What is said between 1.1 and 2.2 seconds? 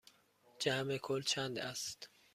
چند است؟